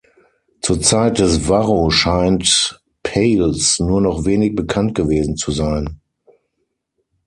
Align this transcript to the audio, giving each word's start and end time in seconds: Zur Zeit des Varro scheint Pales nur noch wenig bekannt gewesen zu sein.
Zur 0.61 0.81
Zeit 0.81 1.19
des 1.19 1.47
Varro 1.47 1.91
scheint 1.91 2.81
Pales 3.03 3.77
nur 3.77 4.01
noch 4.01 4.25
wenig 4.25 4.55
bekannt 4.55 4.95
gewesen 4.95 5.37
zu 5.37 5.51
sein. 5.51 6.01